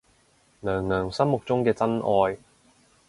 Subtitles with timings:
[0.61, 2.39] 娘娘心目中嘅真愛